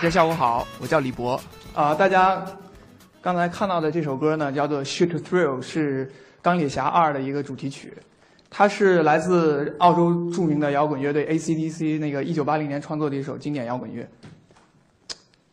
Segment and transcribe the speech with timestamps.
[0.00, 1.38] 大家下午好，我叫李博。
[1.74, 2.42] 啊，大家
[3.20, 6.06] 刚才看到的这首歌呢，叫做《Shoot Thrill》，是
[6.40, 7.92] 《钢铁侠二》的一个主题曲。
[8.48, 14.08] 它是来自澳洲著名的摇滚乐队 AC/DC 那个1980年创作的一首经典摇滚乐。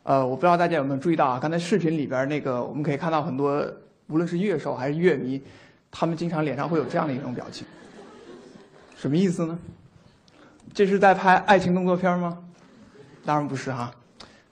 [0.04, 3.62] 呃，我不知道大家有没有注意到啊，刚才视频里边那个，我们可以看到很多，
[4.08, 5.44] 无论是乐手还是乐迷，
[5.92, 7.68] 他们经常脸上会有这样的一种表情。
[8.96, 9.60] 什么意思呢？
[10.74, 12.38] 这是在拍爱情动作片吗？
[13.26, 13.92] 当然不是哈。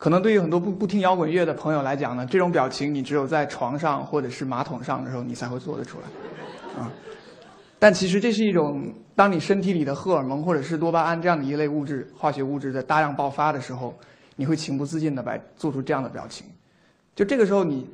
[0.05, 6.91] 可能对于很多不不听摇滚乐的朋友来讲呢，这种表情你只有在床上或者是马桶上的时候，你才会做得出来，啊。
[7.80, 13.98] 但其实这是一种，当你身体里的荷尔蒙或者是多巴胺这样的一类物质、化学物质在大量爆发的时候，
[14.36, 16.45] 你会情不自禁的来做出这样的表情。
[17.16, 17.89] 就这个时候你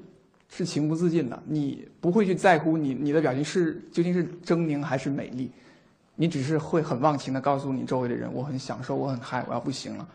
[0.50, 5.50] 是情不自禁的，你不会去在乎你你的表情是究竟是狰狞还是美丽，
[6.18, 10.06] 你只是会很忘情的告诉你周围的人，我很享受，我很嗨，我要不行了，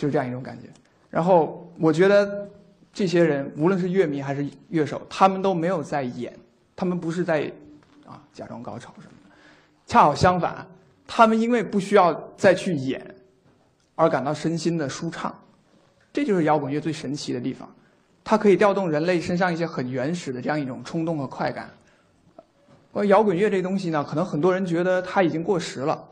[0.00, 0.68] 就是这样一种感觉。
[1.10, 2.48] 然后我觉得
[2.92, 6.32] 这些人无论是乐迷还是乐手，他们都没有在演，
[6.74, 7.52] 他们不是在。
[8.06, 9.36] 啊，假装高潮什么的，
[9.86, 10.66] 恰好相反，
[11.06, 13.00] 他们因为不需要再去演，
[13.94, 15.32] 而感到身心的舒畅，
[16.12, 17.72] 这就是摇滚乐最神奇的地方，
[18.24, 21.70] 它可以调动人类身上一些很原始的这样一种冲动和快感。
[22.90, 26.04] 关于摇滚乐这东西呢，可能很多人觉得它已经过时了，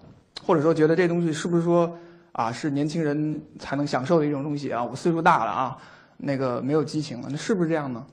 [0.47, 1.99] 或者说觉得这东西是不是说
[2.33, 4.83] 啊是年轻人才能享受的一种东西啊？
[4.83, 5.79] 我岁数大了啊，
[6.17, 8.05] 那个没有激情了，那是不是这样呢？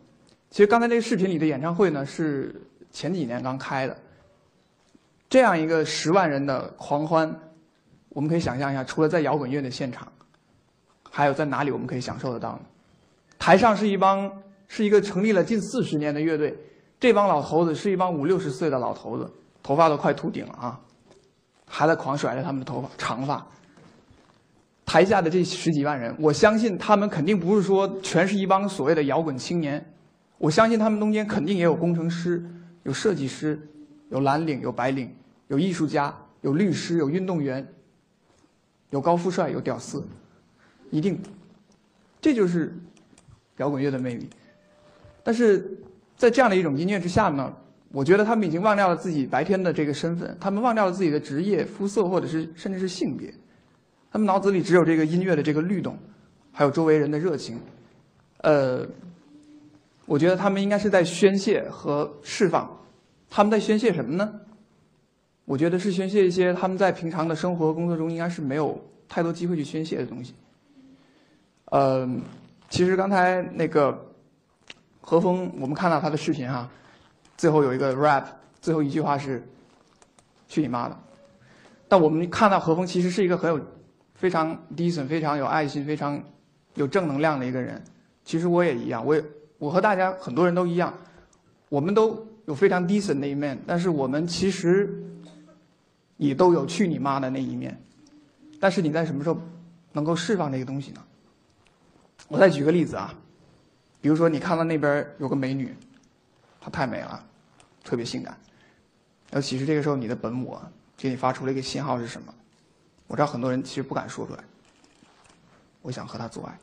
[0.50, 2.62] 其实刚才这个视频里的演唱会呢是。
[2.92, 3.98] 前几年刚开的，
[5.28, 7.30] 这样一个十万人的狂欢，
[8.08, 10.10] 我们可以想象一下，除了在摇滚乐的现场，
[11.12, 12.62] 还有在哪里我们可以享受得到呢？
[13.38, 14.32] 台上是一帮
[14.70, 16.58] 是一个成立了近四十年的乐队，
[16.98, 19.30] 这帮老头子是一帮五六十岁的老头子，
[19.62, 20.80] 头发都快秃顶了啊，
[21.68, 23.46] 还在狂甩着他们的头发长发。
[24.86, 29.84] 台下的这十几万人，我相信他们肯定不是说全是一帮所谓的摇滚青年，
[30.38, 32.44] 我相信他们中间肯定也有工程师。
[32.84, 33.60] 有设计师，
[34.10, 35.12] 有蓝领，有白领，
[35.48, 37.68] 有艺术家，有律师，有运动员，
[38.92, 40.06] 有高富帅，有屌丝，
[40.92, 41.20] 一定，
[42.22, 42.72] 这就是
[43.58, 44.30] 摇滚乐的魅力。
[45.24, 45.68] 但是
[46.16, 47.52] 在这样的一种音乐之下呢，
[47.92, 53.34] 我觉得他们已经忘掉了自己白天的这个身份，他们忘掉了自己的职业、肤色，或者是甚至是性别，
[54.16, 55.98] 他们脑子里只有这个音乐的这个律动，
[56.54, 57.60] 还有周围人的热情，
[58.38, 58.88] 呃。
[60.06, 62.80] 我觉得他们应该是在宣泄和释放，
[63.30, 64.40] 他们在宣泄什么呢？
[65.44, 70.34] 我觉得是宣泄一些他们在平常的生活和工作中应该是没有太多机会去宣泄的东西。
[71.66, 72.08] 呃，
[72.70, 74.00] 其实刚才那个
[75.02, 76.70] 何峰，我们看到他的视频哈，
[77.36, 78.24] 最后有一个 rap，
[78.62, 79.46] 最后一句话是
[80.48, 80.98] “去你妈的”。
[81.90, 83.60] 但我们看到何峰其实是一个很有
[84.16, 86.22] 非常 decent、非常有爱心、非常
[86.74, 87.82] 有正能量的一个人。
[88.24, 89.24] 其实我也一样，我也。
[89.58, 90.94] 我和大家很多人都一样，
[91.70, 95.02] 我们都有非常 decent 的一面，但是我们其实
[96.18, 97.82] 也都有去你妈的那一面。
[98.60, 99.40] 但是你在什么时候
[99.94, 101.02] 能够释放这个东西呢？
[102.28, 103.14] 我再举个例子啊，
[104.02, 105.74] 比如说你看到那边有个美女，
[106.60, 107.26] 她太美了，
[107.82, 108.38] 特别性感。
[109.32, 110.62] 然后其实这个时候你的本我
[110.98, 112.34] 给你发出了一个信号是什么？
[113.08, 114.44] 我知道很多人其实不敢说出来，
[115.82, 116.58] 我想和他做爱。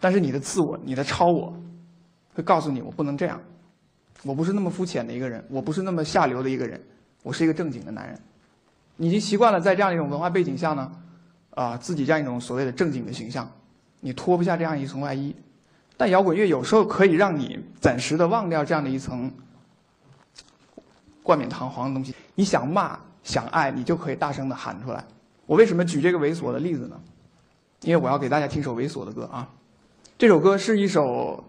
[0.00, 1.54] 但是你的自我，你的超我，
[2.34, 3.40] 会告诉你我不能这样，
[4.22, 6.80] 我不是那么肤浅的一个人，我不是那么下流的一个人，
[7.22, 8.18] 我是一个正经的男人。
[8.96, 10.92] 你已经习惯了在这样一种文化背景下呢，
[11.50, 13.50] 啊，自己这样一种所谓的正经的形象，
[14.00, 15.34] 你脱不下这样一层外衣。
[15.96, 19.30] 但摇滚乐有时候可以让你暂时的忘掉这样的一层
[21.22, 22.14] 冠冕堂皇的东西。
[22.34, 25.04] 你想骂想爱，你就可以大声的喊出来。
[25.46, 27.00] 我为什么举这个猥琐的例子呢？
[27.82, 29.48] 因为我要给大家听首猥琐的歌啊。
[30.18, 31.42] 这首歌是一首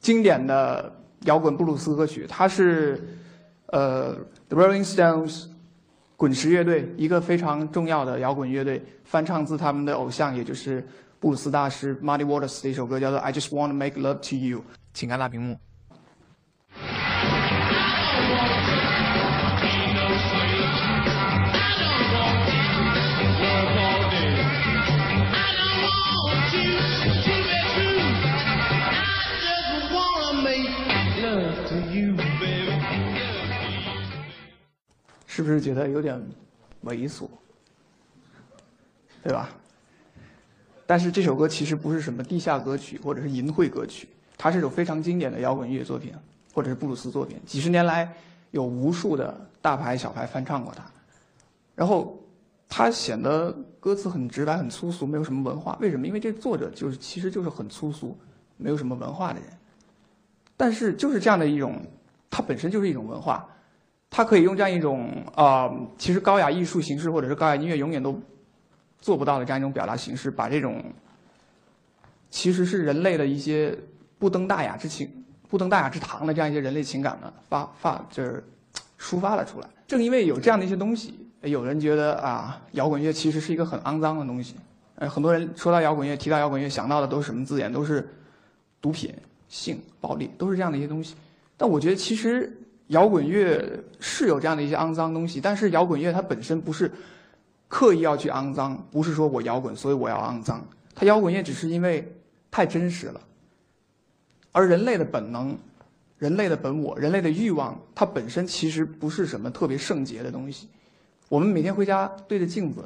[0.00, 0.92] 经典的
[1.22, 3.18] 摇滚布鲁斯歌曲，它是
[3.66, 4.14] 呃
[4.48, 5.46] The Rolling Stones
[6.16, 10.86] 滚石乐队一个非常重要的摇滚乐队翻唱自他们的偶像，也就是
[11.18, 14.62] 布鲁斯大师 Muddy Waters 的一首歌，叫做 I Just Want to Make Love to You。
[14.92, 15.56] 请看大屏幕。
[35.38, 36.20] 是不是觉得有点
[36.82, 37.28] 猥琐，
[39.22, 39.48] 对吧？
[40.84, 46.12] 但是这首歌其实不是什么地下歌曲或者是淫秽歌曲，它是一首非常经典的摇滚乐作品，
[46.52, 47.38] 或者是布鲁斯作品。
[47.46, 48.12] 几十年来，
[48.50, 50.82] 有无数的大牌小牌翻唱过它。
[51.76, 52.18] 然后，
[52.68, 55.78] 它显得歌词很直白、很粗俗，没有什么文化。
[55.80, 56.04] 为什么？
[56.04, 58.18] 因为这作者就是其实就是很粗俗、
[58.56, 59.48] 没有什么文化的人。
[60.56, 61.80] 但是就是这样的一种，
[62.28, 63.48] 它本身就是一种文化，
[64.10, 68.20] 它可以用这样一种啊，其实高雅艺术形式或者是高雅音乐永远都
[69.00, 70.82] 做不到的这样一种表达形式，把这种
[72.30, 73.76] 其实是人类的一些
[74.18, 78.42] 不登大雅之情、不登大雅之堂的这样一些人类情感呢，发发就是
[78.98, 79.68] 抒发了出来。
[79.86, 81.24] 正因为有这样的一些东西。
[81.42, 84.56] 有人觉得啊，摇滚乐其实是一个很肮脏的东西。
[84.96, 87.72] 呃，很多人说到摇滚乐，提到摇滚乐，想到的都是什么字眼？
[87.72, 88.12] 都是
[88.80, 89.14] 毒品、
[89.46, 91.14] 性、暴力，都是这样的一些东西。
[91.56, 92.57] 但我觉得，其实
[92.88, 96.90] 摇滚乐是有这样的一些肮脏东西，但是摇滚乐它本身不是
[97.68, 100.66] 刻意要去肮脏，不是说我摇滚所以我要肮脏。
[100.94, 102.10] 它摇滚乐只是因为
[102.50, 103.20] 太真实了，
[104.52, 105.56] 而人类的本能、
[106.18, 110.68] 人类的本我、人类的欲望，它本身其实不是什么特别圣洁的东西。
[111.28, 112.82] 我们每天回家对着镜子，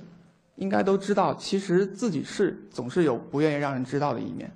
[0.57, 4.51] 应该都知道，其实自己是总是有不愿意让人知道的一面。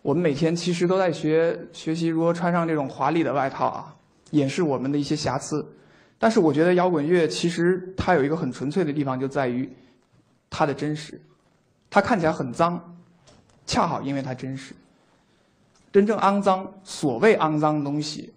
[0.00, 3.94] 我们每天其实都在学学习如何穿上这种华丽的外套啊，
[4.32, 5.66] 掩饰我们的一些瑕疵。
[6.18, 9.66] 但是我觉得摇滚乐其实它有一个很纯粹的地方，就在于
[10.50, 11.18] 它的真实。
[11.88, 12.96] 它看起来很脏，
[13.66, 14.74] 恰好因为它真实。
[15.92, 18.32] 真正肮脏，所谓肮脏的东西，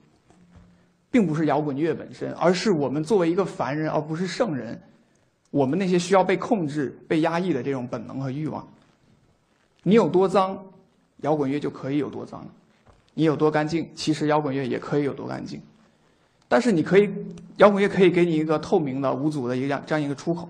[1.10, 4.82] 并不是摇滚乐本身，而是我们作为一个凡人，而不是圣人。
[5.52, 8.68] 我们那些需要被控制、被压抑的这种本能和欲望，
[9.84, 10.62] 你有多脏，
[11.22, 12.42] 摇滚乐就可以有多脏；
[13.14, 15.62] 你有多干净，其实摇滚乐也可以有多干净。
[16.48, 17.10] 但是你可以，
[17.58, 20.50] 摇滚乐可以给你一个透明的、无阻的一个这样一个出口，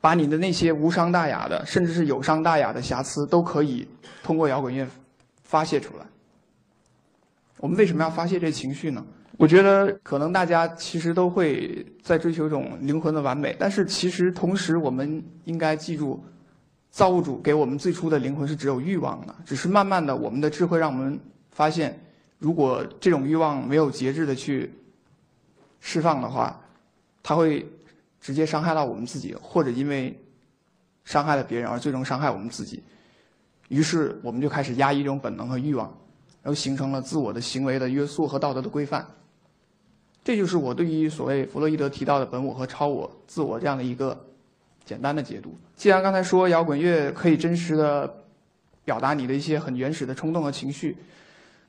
[0.00, 3.88] 把你的那些无伤大雅的，甚至是有伤大雅的瑕疵，都可以
[4.22, 4.86] 通过摇滚乐
[5.42, 6.04] 发泄出来。
[7.58, 9.04] 我们为什么要发泄这情绪呢？
[9.38, 16.24] 我觉得可能大家其实都会在追求一种灵魂的完美，但是其实同时我们应该记住，
[16.90, 22.00] 造物主给我们最初的灵魂是只有欲望的，只是慢慢的我们的智慧让我们发现，
[22.38, 24.70] 如果这种欲望没有节制的去
[25.80, 26.60] 释放的话，
[27.22, 27.66] 它会
[28.20, 30.18] 直接伤害到我们自己，或者因为
[31.04, 32.82] 伤害了别人而最终伤害我们自己，
[33.68, 35.86] 于是我们就开始压抑这种本能和欲望，
[36.42, 39.06] 然后形成了自我的行为的约束和道德的规范。
[40.24, 44.26] 这就是我对于所谓弗洛伊德提到的本我和超我、自我这样的一个
[44.84, 45.54] 简单的解读。
[45.76, 48.12] 既然刚才说摇滚乐可以真实的
[48.84, 50.96] 表达你的一些很原始的冲动和情绪，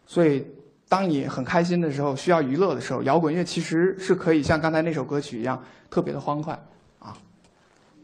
[0.07, 0.43] 所以
[0.89, 6.57] 当你很开心的时候、需要娱乐的时候，摇滚乐其实是可以像刚才那首歌曲一样特别的欢快
[6.99, 7.15] 啊，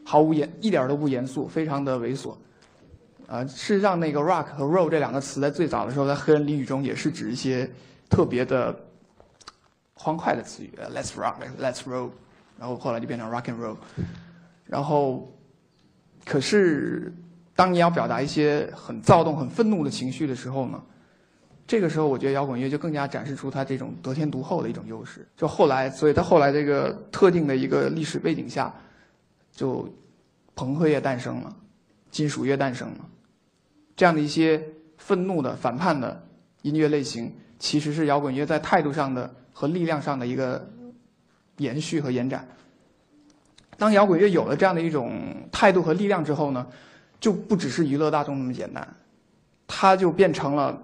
[0.04, 2.36] 毫无严一点都不严肃，非常的猥琐。
[3.28, 7.70] 啊，事实上那个 rock 和 roll 这两个词在最早的时候在黑人俚语中也是指一些
[8.10, 8.78] 特别的。
[9.96, 12.10] 欢快的词语，Let's rock，Let's roll，
[12.60, 13.78] 然后后来就变成 rock and roll，
[14.66, 15.32] 然后，
[16.26, 17.14] 可是
[17.56, 20.84] 当你要表达一些很躁动、很愤怒的情绪的时候呢，
[21.66, 25.28] 这个时候我觉得摇滚乐就更加展示出它这种得天独厚的一种优势。
[25.36, 28.74] 就后来，所以在后来这个特定的一个历史背景下，
[29.52, 29.88] 就
[30.56, 31.56] 朋克乐诞生了，
[32.12, 33.06] 金属乐诞生了，
[33.96, 34.62] 这样的一些
[34.98, 36.26] 愤怒的、反叛的
[36.62, 39.34] 音乐类型，其实是摇滚乐在态度上的。
[39.56, 40.68] 和力量上的一个
[41.58, 42.48] 延续和延展。
[43.78, 46.66] 当摇滚乐有了这样的一种态度和力量之后呢，
[47.20, 48.96] 就不只是娱乐大众那么简单，
[49.68, 50.82] 它就变成了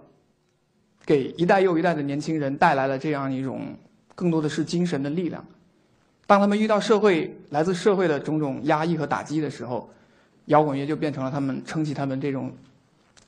[1.09, 3.75] 给一代又一代的年轻人带来了这样一种
[4.13, 5.43] 更多的是精神的力量。
[6.27, 9.89] 当他们遇到社会来自社会的种种压抑和打击的时候，
[10.45, 12.53] 摇滚乐就变成了他们撑起他们这种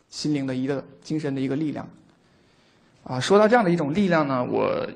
[0.10, 1.90] 心灵的一个精神的一个力量。
[3.04, 4.88] 啊，说到这样的一种力量呢，我。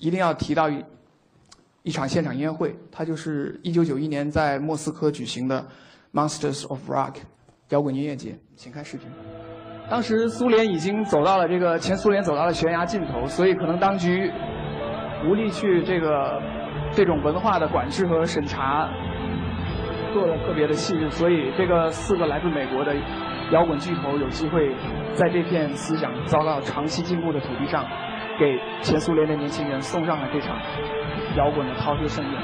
[0.00, 0.84] 一定要提到一
[1.82, 5.66] 一场现场音乐会，它就是一九九一年在莫斯科举行的
[6.12, 7.14] Monsters of Rock
[7.70, 8.38] 摇滚音乐节。
[8.56, 9.08] 请看视频。
[9.90, 14.30] 当时苏联已经走到了这个前苏联走到了悬崖尽头，所以可能当局
[15.26, 16.42] 无力去这个
[16.92, 18.88] 这种文化的管制和审查
[20.12, 22.94] 做的特别的细致，所以这个四个来自美国的
[23.50, 24.74] 摇滚巨头有机会
[25.14, 27.84] 在这片思想遭到长期禁锢的土地上。
[28.38, 30.56] 给前苏联的年轻人送上了这场
[31.36, 32.40] 摇滚的饕餮盛宴。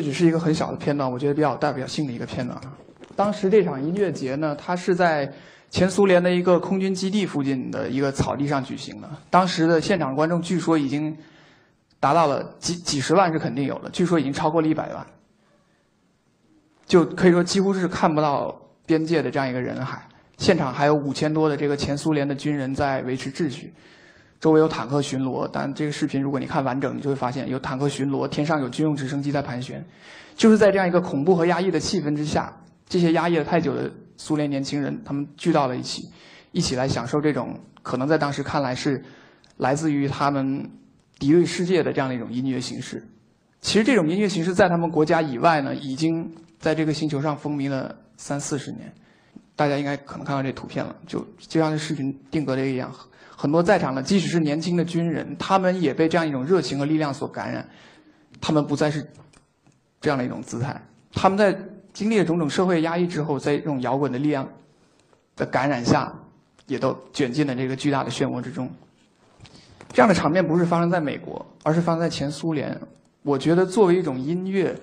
[0.00, 2.58] 这只是一个很小的片段，我觉得比较代表性的一个片段。
[3.14, 5.30] 当时这场音乐节呢，它是在
[5.68, 9.10] 前苏联的一个空军基地附近的一个草地上举行的。
[9.28, 11.14] 当时的现场观众据说已经
[11.98, 15.06] 达到了几几十万是肯定有的，据说已经超过了一百万，
[16.86, 20.00] 就可以说几乎是看不到边界的这样一个人海。
[20.38, 23.70] 现场还有五千多的这个前苏联的军人在维持秩序。
[24.40, 29.84] 周围有坦克巡逻，但这个视频如果你看完整，你就会发现有坦克巡逻，天上有军用直升机在盘旋，
[30.34, 32.50] 就是在这样一个恐怖和压抑的气氛之下，
[32.88, 36.08] 这些压抑了太久的苏联年轻人，他们聚到了一起，
[36.52, 39.04] 一起来享受这种可能在当时看来是
[39.58, 40.66] 来自于他们
[41.18, 43.06] 敌对世界的这样的一种音乐形式。
[43.60, 46.26] 其实这种音乐形式在他们国家以外呢，已经
[46.58, 48.90] 在这个星球上风靡了三四十年。
[49.54, 52.90] 大家应该可能看到这图片了，就就像这视频定格这个一样。
[53.40, 57.66] 很多在场的，即使是年轻的军人，他们也被这样一种热情和力量所感染。
[58.38, 59.02] 他们不再是
[59.98, 60.78] 这样的一种姿态，
[61.14, 61.58] 他们在
[61.94, 64.46] 经历了种种社会压抑之后，在这种摇滚的力量
[65.36, 66.12] 的感染下，
[66.66, 68.70] 也都卷进了这个巨大的漩涡之中。
[69.90, 72.78] 这样的场面不是发生在美国，而是发生在前苏联。
[73.22, 74.78] 我觉得作为一种音乐，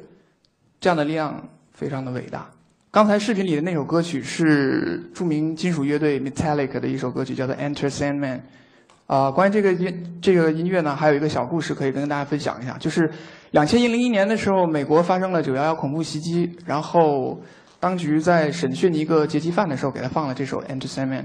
[0.80, 2.50] 这样的力量非常的伟大。
[2.98, 8.38] 刚才视频里的那首歌曲是著名金属乐队 Metallic 的一首歌曲，叫做《Enter Sandman》。
[9.06, 12.76] 啊，关于这个音这个音乐呢，还有一个小故事可以跟大家分享一下。
[12.80, 13.08] 就是
[13.52, 17.40] 两千零一年的时候，美国发生了九幺幺恐怖袭击，然后
[17.80, 21.22] 当局在审讯一个劫机犯的时候，给他放了这首《Enter Sandman》，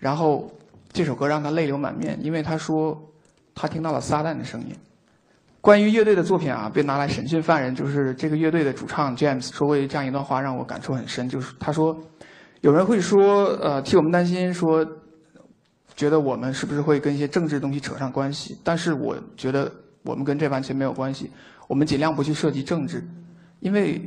[0.00, 0.50] 然后
[0.92, 3.00] 这首歌让他泪流满面，因为他说
[3.54, 4.74] 他听到了撒旦的声音。
[5.64, 11.26] 关于乐队的作品啊，被拿来审讯犯人，就是这个乐队的主唱 James 说过这样一段话，让我感触很深。
[11.26, 11.98] 就是他说，
[12.60, 14.86] 有人会说，呃，替我们担心，说，
[15.96, 18.58] 觉得我们是不是会跟一些政治东西扯上关系？
[18.62, 21.30] 但是我觉得我们跟这完全没有关系。
[21.66, 23.02] 我们尽量不去涉及政治，
[23.60, 24.06] 因为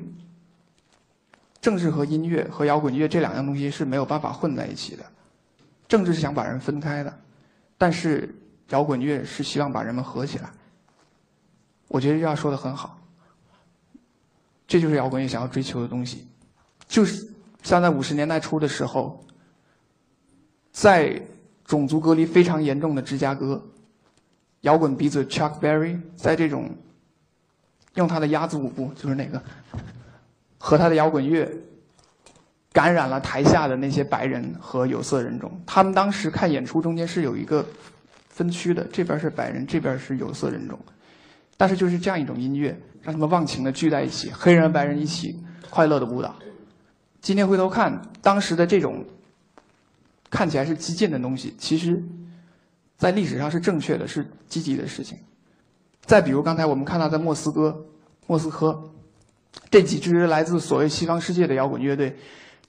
[1.59, 5.03] 政治和音乐和摇滚乐这两样东西是没有办法混在一起的。
[5.87, 7.11] 政治是想把人分开的，
[7.79, 8.31] 但是
[8.69, 10.51] 摇滚乐是希望把人们合起来。
[11.87, 12.99] 我觉得这样说的很好，
[14.67, 16.27] 这就是摇滚乐想要追求的东西，
[16.87, 17.27] 就是
[17.63, 19.23] 像在五十年代初的时候，
[20.71, 21.21] 在
[21.65, 23.61] 种族隔离非常严重的芝加哥，
[24.61, 26.69] 摇滚鼻子 Chuck Berry 在这种
[27.95, 29.41] 用他的鸭子舞步，就是那个
[30.57, 31.49] 和他的摇滚乐
[32.73, 37.65] 感染了台下的那些白人和有色人种，他们当时看演出中间是有一个
[38.29, 40.77] 分区的，这边是白人，这边是有色人种。
[41.57, 42.69] 但是就是这样一种音乐，
[43.01, 45.35] 让他们忘情的聚在一起，黑人白人一起
[45.69, 46.35] 快乐的舞蹈。
[47.19, 49.03] 今天回头看，当时的这种
[50.29, 52.01] 看起来是激进的东西，其实，
[52.95, 55.17] 在历史上是正确的，是积极的事情。
[56.05, 57.75] 再比如刚才我们看到在莫斯科、
[58.27, 58.79] 莫斯科，
[59.71, 62.15] 这几支来自所谓西方世界的摇滚乐队，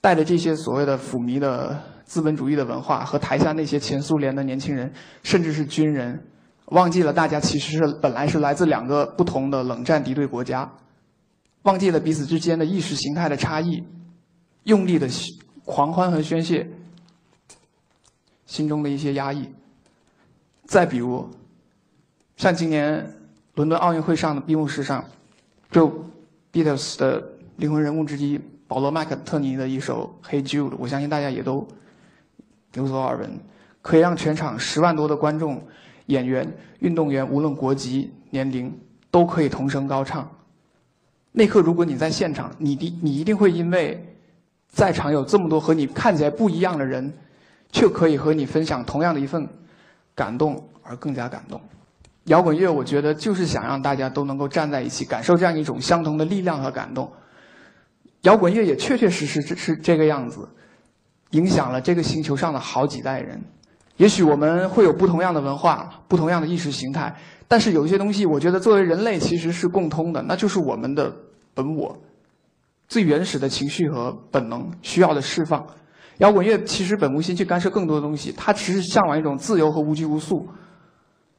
[0.01, 4.91] 带着这些所谓的腐靡的资本主义的文化，和台下那些前苏联的年轻人，
[5.23, 6.19] 甚至是军人。
[6.71, 10.71] 忘记了，大家其实是本来是来自两个不同的冷战敌对国家，
[11.63, 13.83] 忘记了彼此之间的意识形态的差异，
[14.65, 15.09] 用力的
[15.65, 16.69] 狂欢和宣泄
[18.45, 19.49] 心中的一些压抑。
[20.67, 21.27] 再比如，
[22.37, 23.15] 像今年
[23.55, 25.03] 伦敦奥运会上的闭幕式上，
[25.71, 25.91] 就
[26.53, 27.23] Beatles 的
[27.57, 31.67] 灵魂人物之一保罗麦克特尼的一首《Hey Jude》，我相信大家也都
[32.75, 33.41] 有所耳闻，
[33.81, 35.63] 可以让全场十万多的观众。
[36.09, 36.47] 演员、
[36.81, 38.77] 运动员，无论国籍、年龄，
[39.11, 40.29] 都可以同声高唱。
[41.33, 44.17] 那刻，如果你在现场，你的你一定会因为
[44.69, 47.13] 在场有这么多和你看起来不一样的人，
[47.71, 49.47] 却可以和你分享同样的一份
[50.15, 51.61] 感动而更加感动。
[52.25, 57.11] 摇滚乐，我觉得就是想让大家都能够站在一起，感受这样一种相同的力量和感动。
[58.23, 60.49] 摇滚乐也确确实实是这个样子，
[61.31, 63.41] 影响了这个星球上的好几代人。
[63.99, 67.15] 也许我们会有不同样的文化、不同样的意识形态，
[67.47, 71.15] 但是有一些东西，我觉得作为人类其实是共通的，那就是我们的
[71.53, 71.97] 本我，
[72.89, 75.67] 最原始的情绪和本能需要的释放。
[76.19, 80.49] 摇滚乐其实本无心去干涉更多的东西，它只是向往一种自由和无拘无束，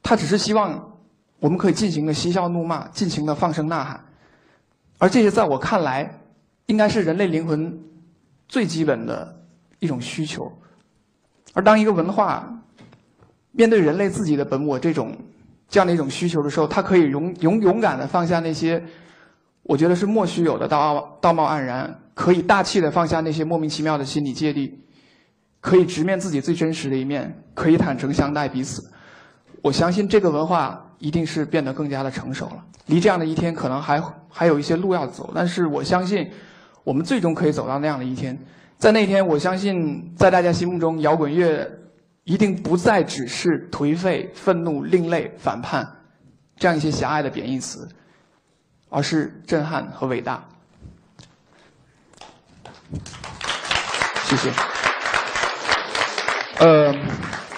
[0.02, 0.98] 它只是希望
[1.38, 4.04] 我们可以尽情的嬉笑怒骂，尽情的放声呐喊，
[4.98, 6.20] 而这些在我看来，
[6.66, 7.78] 应该是人类灵魂
[8.48, 9.34] 最基本的
[9.78, 10.50] 一种需求。
[11.52, 12.48] 而当一个文化
[13.52, 15.16] 面对人类自己的本我这种
[15.68, 18.82] 这样的一种需求的时候，它可以勇勇勇敢的放下那些
[19.62, 24.78] 我觉得是莫须有的道道貌岸然，可以大气的放下那些莫名其妙的心理芥蒂，
[25.60, 28.82] 可以直面自己最真实的一面，可以坦诚相待彼此。
[29.62, 32.64] 我相信这个文化一定是变得更加的成熟了。
[32.86, 35.30] 离这样的一天可能还还有一些路要走。
[35.34, 36.28] 但是我相信，
[36.82, 38.36] 我们最终可以走到那样的一天。
[38.80, 41.70] 在那天，我相信在大家心目中，摇滚乐
[42.24, 45.86] 一定不再只是颓废、愤怒、另类、反叛
[46.56, 47.86] 这样一些狭隘的贬义词，
[48.88, 50.42] 而是震撼和伟大。
[54.24, 54.50] 谢谢。
[56.60, 56.94] 呃。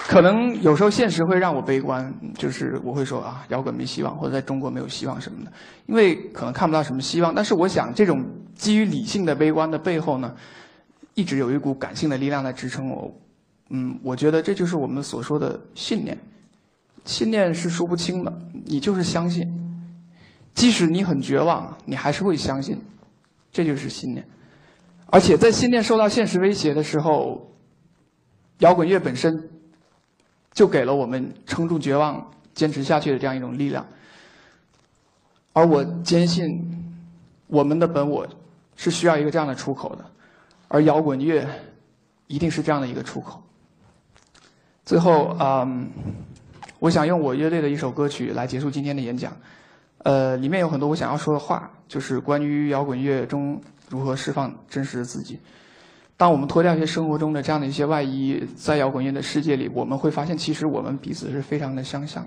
[0.08, 5.50] 可能有时候现实会让我悲观，就是我会说啊，摇滚没希望，或者在中国没有希望什么的，
[5.86, 7.34] 因为可能看不到什么希望。
[7.34, 8.22] 但是我想，这种
[8.54, 10.34] 基于理性的悲观的背后呢，
[11.14, 13.14] 一直有一股感性的力量在支撑我。
[13.70, 16.18] 嗯，我觉得这就是我们所说的信念。
[17.04, 18.32] 信念是说不清的，
[18.64, 19.46] 你就是相信，
[20.54, 22.78] 即使你很绝望，你还是会相信，
[23.50, 24.26] 这就是信念。
[25.06, 27.50] 而且在信念受到现实威胁的时候，
[28.58, 29.48] 摇滚乐本身。
[30.54, 33.86] 就给了我们撑住绝望、坚持下去的这样一种力量。
[35.54, 36.46] 而我坚信，
[37.46, 38.28] 我们的本我
[38.76, 40.04] 是需要一个这样的出口的，
[40.72, 41.46] 而摇滚乐
[42.28, 43.42] 一定是这样的一个出口。
[44.86, 45.86] 最后，嗯，
[46.78, 49.36] 我想用我乐队的一首歌曲来结束今天的演讲。
[49.98, 55.38] 呃，里面有很多我想要说的话，就是关于摇滚乐中如何释放真实的自己。
[56.16, 62.26] 当我们脱掉一些生活中的这样的一些外衣，在摇滚乐的世界里，我们会发现，其实我们彼此是非常的相像。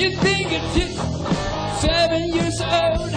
[0.00, 3.10] You think I'm just seven years old.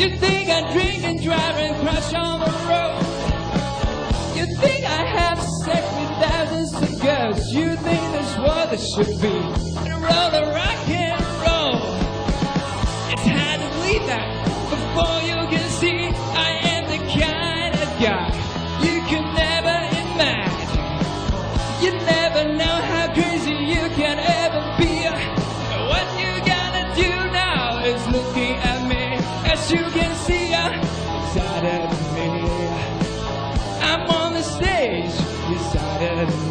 [0.00, 2.98] You think I drink and drive and crash on the road.
[4.36, 7.52] You think I have sex with thousands of girls.
[7.52, 9.28] You think that's what it should be.
[9.28, 11.09] Roll the rocket.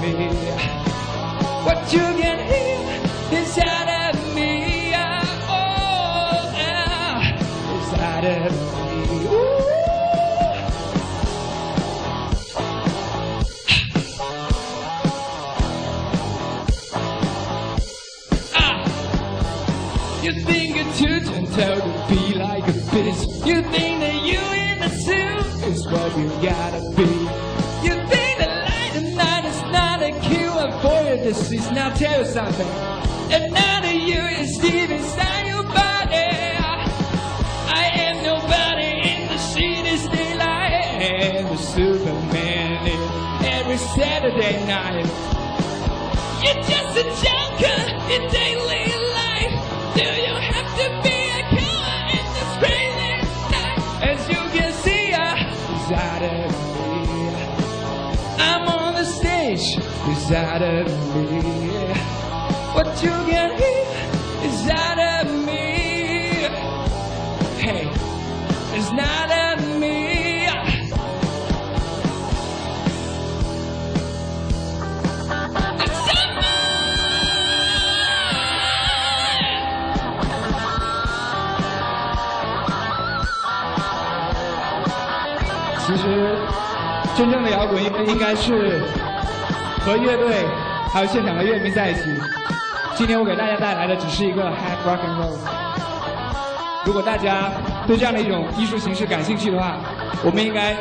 [0.09, 6.51] What you can hear inside of me, oh, oh
[7.75, 9.03] inside of me.
[18.55, 18.55] Ah.
[18.55, 20.23] ah.
[20.23, 23.45] You think it's you turns out to be like a bitch.
[23.45, 27.09] You think that you in the suit is what you gotta be.
[27.87, 28.18] You think?
[31.33, 31.69] Disease.
[31.71, 32.67] Now tell you something.
[33.31, 36.29] Of you is deep inside your body.
[37.81, 41.01] I am nobody in the city's daylight.
[41.01, 43.03] And the Superman is
[43.45, 45.05] every Saturday night.
[46.43, 47.81] You're just a junker
[48.13, 48.78] in daily
[60.28, 61.40] is out of me.
[62.74, 63.86] What you get here
[64.42, 66.48] is out of me.
[67.58, 67.88] Hey,
[68.74, 69.92] it's not of me.
[85.86, 86.36] 其实，
[87.14, 88.82] 真正的摇滚应应该是。
[89.85, 90.45] 和乐队
[90.91, 92.01] 还有现场的乐迷在一起。
[92.95, 95.37] 今天我给大家带来的只是一个 hard rock and roll。
[96.85, 97.51] 如果大家
[97.87, 99.77] 对这样的一种艺术形式感兴趣的话，
[100.23, 100.75] 我们应该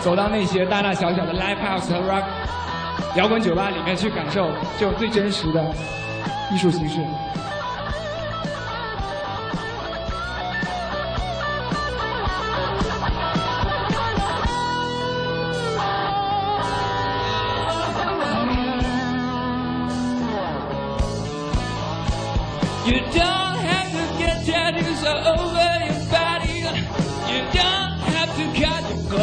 [0.00, 2.24] 走到那些大大小小的 live house 和 rock
[3.16, 5.64] 摇滚酒吧里面去感受就最真实的
[6.50, 7.00] 艺术形式。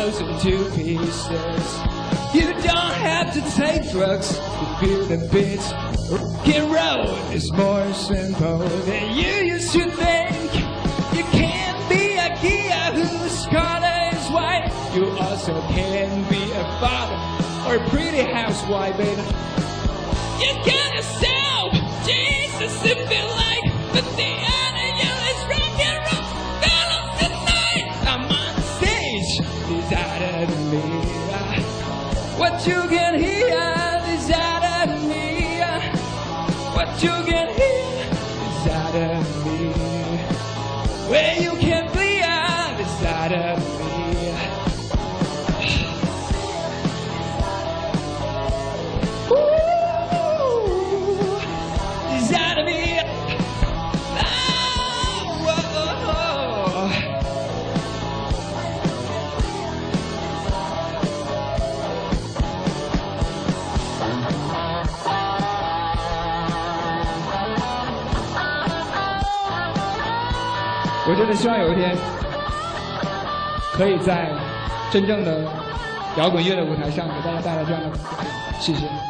[0.05, 1.79] Into pieces.
[2.31, 5.59] You don't have to take drugs to feel the beat.
[6.69, 10.53] Rock and is more simple than you used to think.
[11.15, 14.69] You can't be a gear whose color is white.
[14.93, 17.17] You also can be a father
[17.67, 19.21] or a pretty housewife, baby.
[20.39, 21.73] You got yourself
[22.05, 24.03] Jesus if you like, the
[43.24, 44.35] out is out of me.
[49.30, 49.37] Ooh,
[52.16, 53.00] is out of me.
[54.20, 56.90] Oh, oh, oh.
[71.06, 71.96] 我真的希望有一天，
[73.77, 74.31] 可以在
[74.89, 75.43] 真正的
[76.17, 77.89] 摇滚乐的舞台上给大家带来这样的。
[78.59, 79.04] 谢谢。